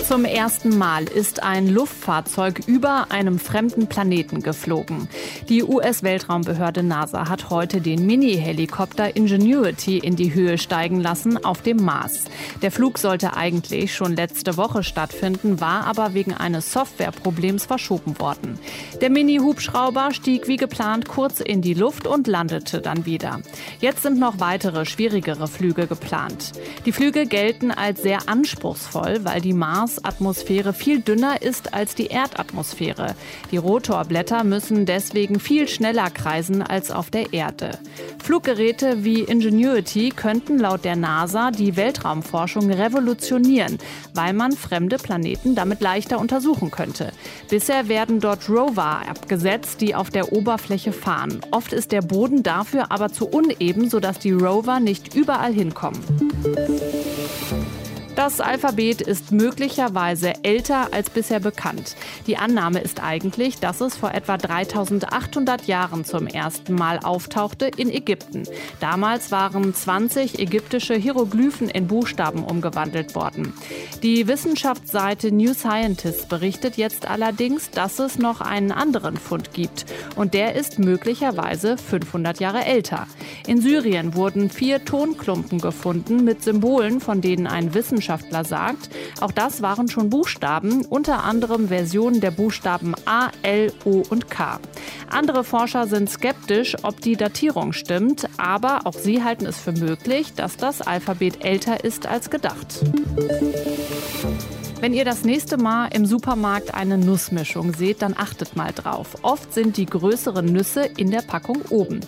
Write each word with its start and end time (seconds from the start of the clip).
Zum 0.00 0.24
ersten 0.24 0.76
Mal 0.76 1.04
ist 1.04 1.42
ein 1.42 1.68
Luftfahrzeug 1.68 2.60
über 2.66 3.10
einem 3.10 3.38
fremden 3.38 3.86
Planeten 3.86 4.42
geflogen. 4.42 5.08
Die 5.48 5.62
US-Weltraumbehörde 5.62 6.82
NASA 6.82 7.28
hat 7.28 7.50
heute 7.50 7.80
den 7.80 8.04
Mini-Helikopter 8.04 9.16
Ingenuity 9.16 9.98
in 9.98 10.16
die 10.16 10.34
Höhe 10.34 10.58
steigen 10.58 11.00
lassen 11.00 11.42
auf 11.44 11.62
dem 11.62 11.78
Mars. 11.78 12.24
Der 12.62 12.70
Flug 12.70 12.98
sollte 12.98 13.36
eigentlich 13.36 13.94
schon 13.94 14.14
letzte 14.14 14.56
Woche 14.56 14.82
stattfinden, 14.82 15.60
war 15.60 15.86
aber 15.86 16.14
wegen 16.14 16.34
eines 16.34 16.72
Softwareproblems 16.72 17.66
verschoben 17.66 18.18
worden. 18.18 18.58
Der 19.00 19.10
Mini-Hubschrauber 19.10 20.12
stieg 20.12 20.48
wie 20.48 20.56
geplant 20.56 21.08
kurz 21.08 21.40
in 21.40 21.62
die 21.62 21.74
Luft 21.74 22.06
und 22.06 22.26
landete 22.26 22.80
dann 22.80 23.06
wieder. 23.06 23.40
Jetzt 23.80 24.02
sind 24.02 24.18
noch 24.18 24.40
weitere 24.40 24.84
schwierigere 24.84 25.48
Flüge 25.48 25.86
geplant. 25.86 26.52
Die 26.84 26.90
Flüge 26.90 27.26
gelten 27.26 27.70
als 27.70 28.02
sehr 28.02 28.28
anspruchsvoll, 28.28 29.20
weil 29.22 29.40
die 29.40 29.52
Mars-Atmosphäre 29.52 30.72
viel 30.72 31.00
dünner 31.00 31.40
ist 31.40 31.74
als 31.74 31.94
die 31.94 32.08
Erdatmosphäre. 32.08 33.14
Die 33.52 33.56
Rotorblätter 33.56 34.42
müssen 34.42 34.84
deswegen 34.84 35.38
viel 35.38 35.68
schneller 35.68 36.10
kreisen 36.10 36.60
als 36.60 36.90
auf 36.90 37.08
der 37.08 37.32
Erde. 37.32 37.78
Fluggeräte 38.22 39.02
wie 39.02 39.20
Ingenuity 39.20 40.10
könnten 40.10 40.56
laut 40.56 40.84
der 40.84 40.94
NASA 40.94 41.50
die 41.50 41.76
Weltraumforschung 41.76 42.70
revolutionieren, 42.70 43.78
weil 44.14 44.32
man 44.32 44.52
fremde 44.52 44.96
Planeten 44.96 45.56
damit 45.56 45.80
leichter 45.80 46.20
untersuchen 46.20 46.70
könnte. 46.70 47.12
Bisher 47.50 47.88
werden 47.88 48.20
dort 48.20 48.48
Rover 48.48 49.02
abgesetzt, 49.08 49.80
die 49.80 49.96
auf 49.96 50.10
der 50.10 50.32
Oberfläche 50.32 50.92
fahren. 50.92 51.40
Oft 51.50 51.72
ist 51.72 51.90
der 51.90 52.02
Boden 52.02 52.44
dafür 52.44 52.92
aber 52.92 53.12
zu 53.12 53.26
uneben, 53.26 53.90
sodass 53.90 54.20
die 54.20 54.32
Rover 54.32 54.78
nicht 54.78 55.16
überall 55.16 55.52
hinkommen. 55.52 55.98
Das 58.22 58.40
Alphabet 58.40 59.00
ist 59.00 59.32
möglicherweise 59.32 60.44
älter 60.44 60.92
als 60.92 61.10
bisher 61.10 61.40
bekannt. 61.40 61.96
Die 62.28 62.36
Annahme 62.36 62.78
ist 62.78 63.02
eigentlich, 63.02 63.58
dass 63.58 63.80
es 63.80 63.96
vor 63.96 64.14
etwa 64.14 64.36
3800 64.36 65.66
Jahren 65.66 66.04
zum 66.04 66.28
ersten 66.28 66.76
Mal 66.76 67.00
auftauchte 67.00 67.68
in 67.76 67.90
Ägypten. 67.90 68.44
Damals 68.78 69.32
waren 69.32 69.74
20 69.74 70.38
ägyptische 70.38 70.94
Hieroglyphen 70.94 71.68
in 71.68 71.88
Buchstaben 71.88 72.44
umgewandelt 72.44 73.16
worden. 73.16 73.54
Die 74.04 74.28
Wissenschaftsseite 74.28 75.32
New 75.32 75.52
Scientist 75.52 76.28
berichtet 76.28 76.76
jetzt 76.76 77.08
allerdings, 77.08 77.72
dass 77.72 77.98
es 77.98 78.18
noch 78.18 78.40
einen 78.40 78.70
anderen 78.70 79.16
Fund 79.16 79.52
gibt. 79.52 79.84
Und 80.14 80.34
der 80.34 80.54
ist 80.54 80.78
möglicherweise 80.78 81.76
500 81.76 82.38
Jahre 82.38 82.64
älter. 82.66 83.08
In 83.46 83.60
Syrien 83.60 84.14
wurden 84.14 84.50
vier 84.50 84.84
Tonklumpen 84.84 85.60
gefunden 85.60 86.24
mit 86.24 86.42
Symbolen, 86.42 87.00
von 87.00 87.20
denen 87.20 87.46
ein 87.46 87.74
Wissenschaftler 87.74 88.44
sagt. 88.44 88.90
Auch 89.20 89.32
das 89.32 89.62
waren 89.62 89.88
schon 89.88 90.10
Buchstaben, 90.10 90.84
unter 90.84 91.24
anderem 91.24 91.68
Versionen 91.68 92.20
der 92.20 92.30
Buchstaben 92.30 92.94
A, 93.04 93.30
L, 93.42 93.72
O 93.84 94.02
und 94.08 94.30
K. 94.30 94.60
Andere 95.10 95.44
Forscher 95.44 95.86
sind 95.86 96.08
skeptisch, 96.08 96.76
ob 96.82 97.00
die 97.00 97.16
Datierung 97.16 97.72
stimmt, 97.72 98.28
aber 98.38 98.80
auch 98.84 98.94
sie 98.94 99.24
halten 99.24 99.46
es 99.46 99.58
für 99.58 99.72
möglich, 99.72 100.34
dass 100.34 100.56
das 100.56 100.80
Alphabet 100.80 101.44
älter 101.44 101.84
ist 101.84 102.06
als 102.06 102.30
gedacht. 102.30 102.80
Wenn 104.82 104.94
ihr 104.94 105.04
das 105.04 105.22
nächste 105.22 105.58
Mal 105.58 105.90
im 105.94 106.06
Supermarkt 106.06 106.74
eine 106.74 106.98
Nussmischung 106.98 107.72
seht, 107.72 108.02
dann 108.02 108.16
achtet 108.18 108.56
mal 108.56 108.72
drauf. 108.72 109.16
Oft 109.22 109.54
sind 109.54 109.76
die 109.76 109.86
größeren 109.86 110.44
Nüsse 110.44 110.82
in 110.96 111.12
der 111.12 111.22
Packung 111.22 111.62
oben. 111.70 112.00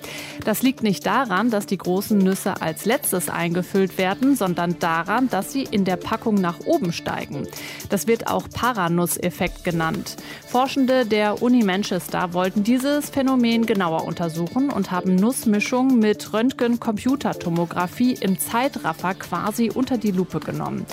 Das 0.44 0.61
liegt 0.61 0.83
nicht 0.83 1.06
daran, 1.06 1.50
dass 1.50 1.67
die 1.67 1.78
großen 1.78 2.19
Nüsse 2.19 2.61
als 2.61 2.84
letztes 2.84 3.28
eingefüllt 3.28 3.97
werden, 3.97 4.34
sondern 4.34 4.77
daran, 4.80 5.28
dass 5.28 5.52
sie 5.52 5.62
in 5.62 5.84
der 5.84 5.95
Packung 5.95 6.34
nach 6.34 6.67
oben 6.67 6.92
steigen. 6.92 7.47
Das 7.91 8.08
wird 8.08 8.27
auch 8.27 8.48
Paranuss-Effekt 8.50 9.62
genannt. 9.62 10.17
Forschende 10.45 11.06
der 11.06 11.42
Uni 11.42 11.62
Manchester 11.62 12.33
wollten 12.33 12.64
dieses 12.64 13.08
Phänomen 13.08 13.67
genauer 13.67 14.05
untersuchen 14.05 14.70
und 14.70 14.91
haben 14.91 15.14
Nussmischungen 15.14 16.01
mit 16.01 16.33
Röntgen-Computertomographie 16.33 18.14
im 18.20 18.36
Zeitraffer 18.36 19.14
quasi 19.14 19.70
unter 19.73 19.96
die 19.96 20.11
Lupe 20.11 20.41
genommen. 20.41 20.86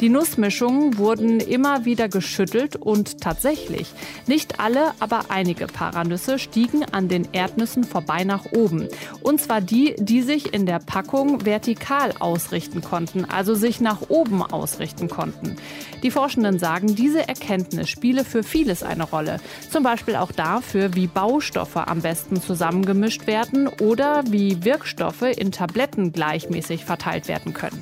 Die 0.00 0.08
Nussmischungen 0.08 0.98
wurden 0.98 1.40
immer 1.40 1.84
wieder 1.84 2.08
geschüttelt 2.08 2.76
und 2.76 3.20
tatsächlich, 3.20 3.88
nicht 4.26 4.60
alle, 4.60 4.92
aber 5.00 5.26
einige 5.28 5.66
Paranüsse 5.66 6.38
stiegen 6.38 6.84
an 6.84 7.08
den 7.08 7.28
Erdnüssen 7.32 7.84
vorbei 7.84 8.24
nach 8.24 8.44
oben. 8.52 8.88
Und 9.22 9.40
zwar 9.40 9.60
die, 9.60 9.94
die 9.98 10.22
sich 10.22 10.52
in 10.52 10.66
der 10.66 10.80
Packung 10.80 11.44
vertikal 11.44 12.12
ausrichten 12.18 12.82
konnten, 12.82 13.24
also 13.24 13.54
sich 13.54 13.80
nach 13.80 14.02
oben 14.08 14.42
ausrichten 14.42 15.08
konnten. 15.08 15.56
Die 16.02 16.10
Forschenden 16.10 16.58
sagen, 16.58 16.94
diese 16.94 17.26
Erkenntnis 17.26 17.88
spiele 17.88 18.24
für 18.24 18.42
vieles 18.42 18.82
eine 18.82 19.04
Rolle. 19.04 19.40
Zum 19.70 19.82
Beispiel 19.82 20.16
auch 20.16 20.32
dafür, 20.32 20.94
wie 20.94 21.06
Baustoffe 21.06 21.76
am 21.76 22.02
besten 22.02 22.42
zusammengemischt 22.42 23.26
werden 23.26 23.68
oder 23.68 24.24
wie 24.28 24.64
Wirkstoffe 24.64 25.22
in 25.22 25.52
Tabletten 25.52 26.12
gleichmäßig 26.12 26.84
verteilt 26.84 27.28
werden 27.28 27.54
können. 27.54 27.80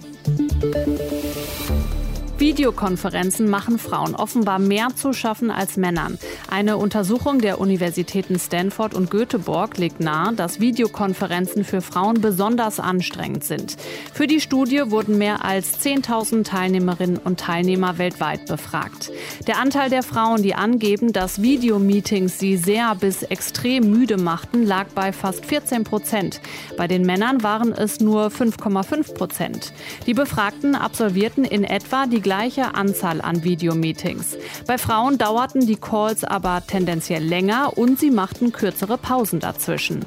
Videokonferenzen 2.43 3.49
machen 3.49 3.79
Frauen 3.79 4.17
offenbar 4.17 4.59
mehr 4.59 4.89
zu 4.97 5.13
schaffen 5.13 5.53
als 5.53 5.77
Männern. 5.77 6.19
Eine 6.51 6.77
Untersuchung 6.77 7.39
der 7.39 7.61
Universitäten 7.61 8.37
Stanford 8.37 8.95
und 8.95 9.13
Göteborg 9.13 9.79
legt 9.79 10.01
nahe, 10.01 10.35
dass 10.35 10.59
Videokonferenzen 10.59 11.63
für 11.63 11.81
Frauen 11.81 12.21
besonders 12.21 12.81
anstrengend 12.81 13.45
sind. 13.45 13.77
Für 14.13 14.27
die 14.27 14.41
Studie 14.41 14.91
wurden 14.91 15.19
mehr 15.19 15.45
als 15.45 15.81
10.000 15.85 16.43
Teilnehmerinnen 16.43 17.19
und 17.19 17.39
Teilnehmer 17.39 17.99
weltweit 17.99 18.47
befragt. 18.47 19.13
Der 19.47 19.61
Anteil 19.61 19.89
der 19.89 20.03
Frauen, 20.03 20.43
die 20.43 20.57
angeben, 20.57 21.13
dass 21.13 21.43
Videomeetings 21.43 22.41
sie 22.41 22.57
sehr 22.57 22.97
bis 22.97 23.23
extrem 23.23 23.89
müde 23.89 24.17
machten, 24.17 24.67
lag 24.67 24.89
bei 24.97 25.13
fast 25.13 25.47
14 25.47 25.85
Prozent. 25.85 26.41
Bei 26.77 26.89
den 26.89 27.03
Männern 27.07 27.45
waren 27.45 27.71
es 27.71 28.01
nur 28.01 28.27
5,5 28.27 29.15
Prozent. 29.15 29.73
Die 30.07 30.15
Befragten 30.15 30.75
absolvierten 30.75 31.45
in 31.45 31.63
etwa 31.63 32.07
die 32.07 32.21
gleiche 32.21 32.33
Anzahl 32.75 33.21
an 33.21 33.45
Videomeetings. 33.45 34.37
Bei 34.67 34.77
Frauen 34.77 35.17
dauerten 35.17 35.67
die 35.67 35.77
Calls 35.77 36.25
aber 36.25 36.63
tendenziell 36.67 37.23
länger 37.23 37.79
und 37.79 38.01
sie 38.01 38.11
machten 38.11 38.51
kürzere 38.53 38.99
Pausen 38.99 39.39
dazwischen. 39.39 40.05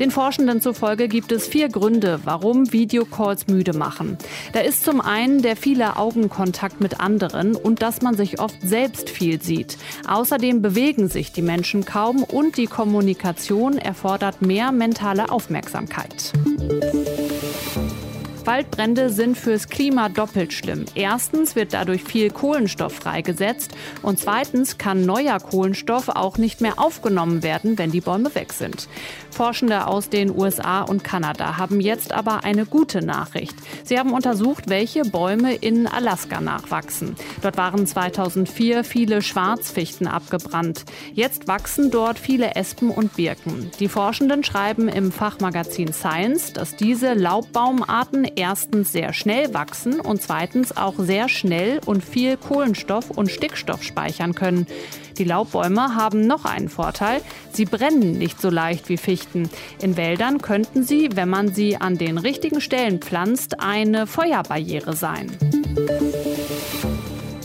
Den 0.00 0.10
Forschenden 0.10 0.60
zufolge 0.60 1.08
gibt 1.08 1.30
es 1.30 1.46
vier 1.46 1.68
Gründe, 1.68 2.20
warum 2.24 2.72
Videocalls 2.72 3.46
müde 3.48 3.74
machen. 3.74 4.16
Da 4.52 4.60
ist 4.60 4.84
zum 4.84 5.00
einen 5.00 5.42
der 5.42 5.56
viele 5.56 5.96
Augenkontakt 5.96 6.80
mit 6.80 7.00
anderen 7.00 7.54
und 7.54 7.82
dass 7.82 8.02
man 8.02 8.16
sich 8.16 8.40
oft 8.40 8.60
selbst 8.62 9.10
viel 9.10 9.42
sieht. 9.42 9.76
Außerdem 10.08 10.62
bewegen 10.62 11.08
sich 11.08 11.32
die 11.32 11.42
Menschen 11.42 11.84
kaum 11.84 12.22
und 12.22 12.56
die 12.56 12.66
Kommunikation 12.66 13.78
erfordert 13.78 14.42
mehr 14.42 14.72
mentale 14.72 15.30
Aufmerksamkeit. 15.30 16.32
Waldbrände 18.46 19.10
sind 19.10 19.38
fürs 19.38 19.68
Klima 19.68 20.08
doppelt 20.08 20.52
schlimm. 20.52 20.84
Erstens 20.94 21.56
wird 21.56 21.72
dadurch 21.72 22.04
viel 22.04 22.30
Kohlenstoff 22.30 22.92
freigesetzt 22.92 23.72
und 24.02 24.18
zweitens 24.18 24.76
kann 24.76 25.06
neuer 25.06 25.40
Kohlenstoff 25.40 26.08
auch 26.08 26.36
nicht 26.36 26.60
mehr 26.60 26.78
aufgenommen 26.78 27.42
werden, 27.42 27.78
wenn 27.78 27.90
die 27.90 28.02
Bäume 28.02 28.34
weg 28.34 28.52
sind. 28.52 28.88
Forschende 29.30 29.86
aus 29.86 30.08
den 30.08 30.30
USA 30.30 30.82
und 30.82 31.04
Kanada 31.04 31.56
haben 31.56 31.80
jetzt 31.80 32.12
aber 32.12 32.44
eine 32.44 32.66
gute 32.66 33.04
Nachricht. 33.04 33.54
Sie 33.82 33.98
haben 33.98 34.12
untersucht, 34.12 34.68
welche 34.68 35.02
Bäume 35.02 35.54
in 35.54 35.86
Alaska 35.86 36.40
nachwachsen. 36.40 37.16
Dort 37.42 37.56
waren 37.56 37.86
2004 37.86 38.84
viele 38.84 39.22
Schwarzfichten 39.22 40.06
abgebrannt. 40.06 40.84
Jetzt 41.14 41.48
wachsen 41.48 41.90
dort 41.90 42.18
viele 42.18 42.54
Espen 42.54 42.90
und 42.90 43.16
Birken. 43.16 43.70
Die 43.80 43.88
Forschenden 43.88 44.44
schreiben 44.44 44.88
im 44.88 45.10
Fachmagazin 45.10 45.92
Science, 45.92 46.52
dass 46.52 46.76
diese 46.76 47.14
Laubbaumarten 47.14 48.24
erstens 48.36 48.92
sehr 48.92 49.12
schnell 49.12 49.54
wachsen 49.54 50.00
und 50.00 50.22
zweitens 50.22 50.76
auch 50.76 50.94
sehr 50.98 51.28
schnell 51.28 51.80
und 51.86 52.04
viel 52.04 52.36
Kohlenstoff 52.36 53.10
und 53.10 53.30
Stickstoff 53.30 53.82
speichern 53.82 54.34
können. 54.34 54.66
Die 55.18 55.24
Laubbäume 55.24 55.94
haben 55.94 56.26
noch 56.26 56.44
einen 56.44 56.68
Vorteil. 56.68 57.20
Sie 57.52 57.64
brennen 57.64 58.18
nicht 58.18 58.40
so 58.40 58.50
leicht 58.50 58.88
wie 58.88 58.96
Fichten. 58.96 59.48
In 59.80 59.96
Wäldern 59.96 60.42
könnten 60.42 60.82
sie, 60.82 61.10
wenn 61.14 61.28
man 61.28 61.54
sie 61.54 61.76
an 61.76 61.96
den 61.98 62.18
richtigen 62.18 62.60
Stellen 62.60 62.98
pflanzt, 63.00 63.60
eine 63.60 64.06
Feuerbarriere 64.06 64.94
sein. 64.94 65.30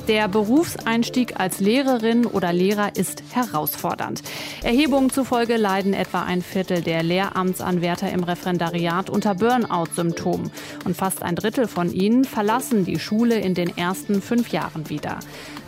Der 0.09 0.27
Berufseinstieg 0.27 1.39
als 1.39 1.59
Lehrerin 1.59 2.25
oder 2.25 2.51
Lehrer 2.51 2.95
ist 2.95 3.21
herausfordernd. 3.31 4.23
Erhebungen 4.63 5.11
zufolge 5.11 5.55
leiden 5.55 5.93
etwa 5.93 6.23
ein 6.23 6.41
Viertel 6.41 6.81
der 6.81 7.03
Lehramtsanwärter 7.03 8.11
im 8.11 8.23
Referendariat 8.23 9.11
unter 9.11 9.35
Burnout-Symptomen. 9.35 10.49
Und 10.83 10.97
fast 10.97 11.21
ein 11.21 11.35
Drittel 11.35 11.67
von 11.67 11.91
ihnen 11.91 12.25
verlassen 12.25 12.85
die 12.85 12.97
Schule 12.97 13.39
in 13.39 13.53
den 13.53 13.77
ersten 13.77 14.23
fünf 14.23 14.49
Jahren 14.49 14.89
wieder. 14.89 15.19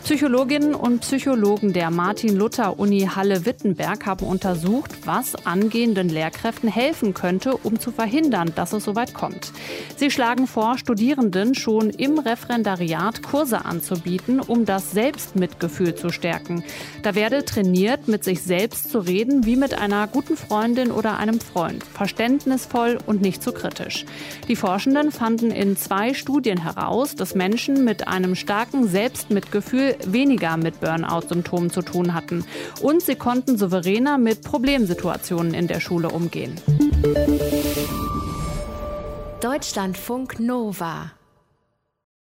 Psychologinnen 0.02 0.74
und 0.74 1.02
Psychologen 1.02 1.72
der 1.72 1.92
Martin-Luther-Uni 1.92 3.08
Halle-Wittenberg 3.14 4.04
haben 4.04 4.26
untersucht, 4.26 4.90
was 5.04 5.36
angehenden 5.46 6.08
Lehrkräften 6.08 6.68
helfen 6.68 7.14
könnte, 7.14 7.56
um 7.56 7.78
zu 7.78 7.92
verhindern, 7.92 8.50
dass 8.56 8.72
es 8.72 8.82
soweit 8.82 9.14
kommt. 9.14 9.52
Sie 9.96 10.10
schlagen 10.10 10.48
vor, 10.48 10.76
Studierenden 10.76 11.54
schon 11.54 11.90
im 11.90 12.18
Referendariat 12.18 13.22
Kurse 13.22 13.64
anzubieten, 13.64 14.31
um 14.40 14.64
das 14.64 14.92
Selbstmitgefühl 14.92 15.94
zu 15.94 16.10
stärken. 16.10 16.64
Da 17.02 17.14
werde 17.14 17.44
trainiert, 17.44 18.08
mit 18.08 18.24
sich 18.24 18.42
selbst 18.42 18.90
zu 18.90 18.98
reden, 18.98 19.46
wie 19.46 19.56
mit 19.56 19.74
einer 19.74 20.06
guten 20.06 20.36
Freundin 20.36 20.90
oder 20.90 21.18
einem 21.18 21.40
Freund, 21.40 21.84
verständnisvoll 21.84 22.98
und 23.06 23.22
nicht 23.22 23.42
zu 23.42 23.52
kritisch. 23.52 24.04
Die 24.48 24.56
Forschenden 24.56 25.12
fanden 25.12 25.50
in 25.50 25.76
zwei 25.76 26.14
Studien 26.14 26.62
heraus, 26.62 27.14
dass 27.14 27.34
Menschen 27.34 27.84
mit 27.84 28.08
einem 28.08 28.34
starken 28.34 28.86
Selbstmitgefühl 28.86 29.96
weniger 30.06 30.56
mit 30.56 30.80
Burnout-Symptomen 30.80 31.70
zu 31.70 31.82
tun 31.82 32.14
hatten. 32.14 32.44
Und 32.80 33.02
sie 33.02 33.16
konnten 33.16 33.56
souveräner 33.58 34.18
mit 34.18 34.42
Problemsituationen 34.42 35.54
in 35.54 35.66
der 35.66 35.80
Schule 35.80 36.08
umgehen. 36.08 36.60
Deutschlandfunk 39.40 40.38
Nova 40.38 41.12